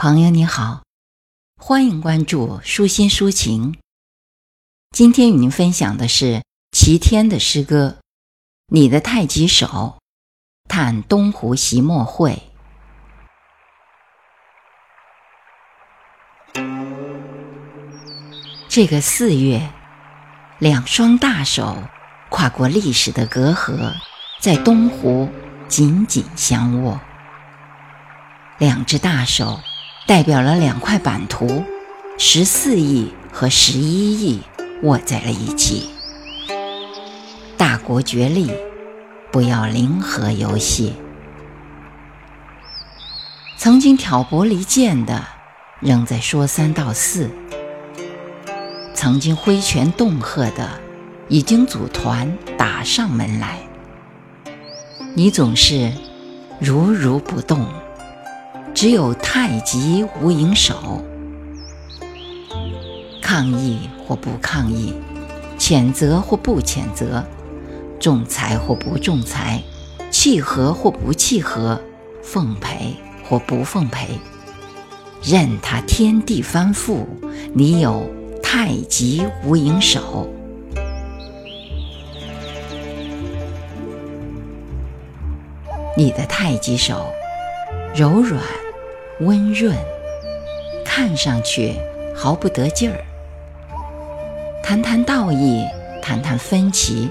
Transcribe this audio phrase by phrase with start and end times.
[0.00, 0.84] 朋友你好，
[1.60, 3.80] 欢迎关注舒心抒情。
[4.92, 7.96] 今天与您分享的是齐天的诗歌
[8.72, 9.66] 《你的太极手》，
[10.68, 12.40] 叹东湖席墨会。
[18.68, 19.68] 这个四月，
[20.60, 21.82] 两双大手
[22.30, 23.94] 跨过历史的隔阂，
[24.38, 25.28] 在东湖
[25.66, 27.00] 紧紧相握。
[28.58, 29.58] 两只大手。
[30.08, 31.62] 代表了两块版图，
[32.16, 34.40] 十四亿和十一亿
[34.82, 35.90] 握在了一起。
[37.58, 38.50] 大国角力，
[39.30, 40.94] 不要零和游戏。
[43.58, 45.26] 曾经挑拨离间的，
[45.78, 47.28] 仍在说三道四；
[48.94, 50.70] 曾经挥拳恫吓的，
[51.28, 53.58] 已经组团打上门来。
[55.12, 55.92] 你总是
[56.58, 57.68] 如如不动。
[58.80, 61.02] 只有太极无影手，
[63.20, 64.94] 抗议或不抗议，
[65.58, 67.24] 谴责或不谴责，
[67.98, 69.60] 仲裁或不仲裁，
[70.12, 71.82] 契合或不契合，
[72.22, 72.94] 奉陪
[73.28, 74.10] 或不奉陪，
[75.24, 77.04] 任他天地翻覆，
[77.52, 78.08] 你有
[78.40, 80.32] 太极无影手。
[85.96, 87.04] 你的太极手
[87.92, 88.40] 柔软。
[89.20, 89.76] 温润，
[90.84, 91.74] 看上去
[92.14, 93.04] 毫不得劲儿。
[94.62, 95.64] 谈谈道义，
[96.00, 97.10] 谈谈分歧，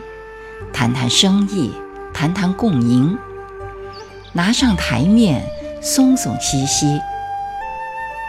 [0.71, 1.73] 谈谈生意，
[2.13, 3.17] 谈谈共赢。
[4.31, 5.43] 拿上台面，
[5.81, 6.97] 松松兮兮。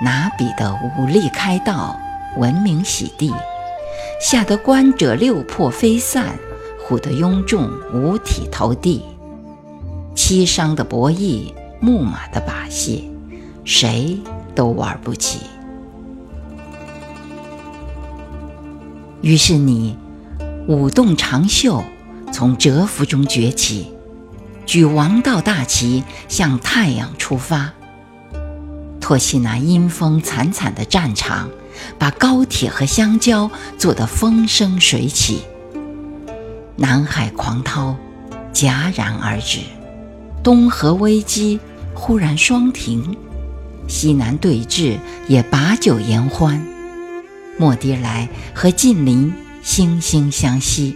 [0.02, 1.96] 拿笔的武力开道，
[2.36, 3.32] 文明洗地，
[4.20, 6.36] 吓得观者六魄飞散，
[6.84, 9.04] 唬得庸众五体投地。
[10.16, 13.12] 欺商的博弈，木马的把戏。
[13.68, 14.18] 谁
[14.54, 15.40] 都玩不起。
[19.20, 19.94] 于是你
[20.66, 21.84] 舞动长袖，
[22.32, 23.92] 从蛰伏中崛起，
[24.64, 27.70] 举王道大旗向太阳出发，
[29.02, 31.50] 托起那阴风惨惨的战场，
[31.98, 35.42] 把高铁和香蕉做得风生水起。
[36.74, 37.94] 南海狂涛
[38.54, 39.58] 戛然而止，
[40.42, 41.60] 东河危机
[41.92, 43.14] 忽然双停。
[43.88, 46.64] 西南对峙也把酒言欢，
[47.58, 49.32] 莫迪来和近邻
[49.64, 50.94] 惺惺相惜。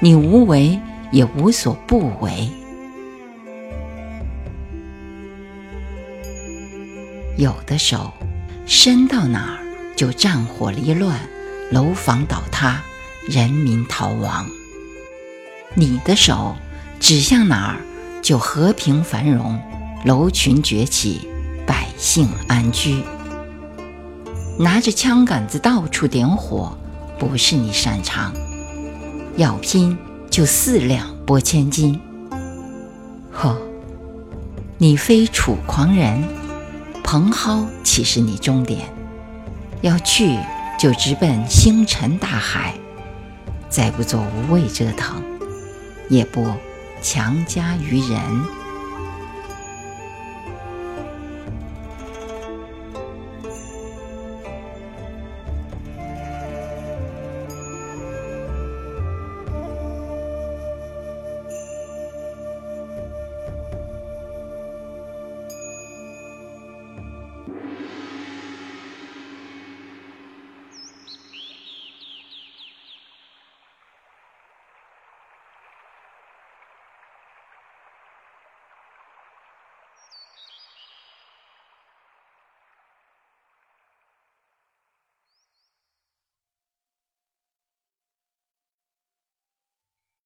[0.00, 0.78] 你无为
[1.10, 2.50] 也无所不为。
[7.36, 8.12] 有的手
[8.66, 9.58] 伸到哪儿
[9.96, 11.18] 就战火离乱，
[11.70, 12.82] 楼房倒塌，
[13.28, 14.44] 人民逃亡；
[15.74, 16.56] 你的手
[16.98, 17.76] 指向哪儿
[18.20, 19.60] 就和平繁荣，
[20.04, 21.28] 楼群崛起。
[21.98, 23.02] 性安居，
[24.56, 26.78] 拿着枪杆子到处点火，
[27.18, 28.32] 不是你擅长。
[29.36, 29.98] 要拼
[30.30, 32.00] 就四两拨千斤。
[33.32, 33.58] 呵，
[34.78, 36.22] 你非楚狂人，
[37.02, 38.88] 蓬蒿岂是你终点？
[39.80, 40.38] 要去
[40.78, 42.74] 就直奔星辰大海，
[43.68, 45.20] 再不做无谓折腾，
[46.08, 46.46] 也不
[47.02, 48.20] 强加于人。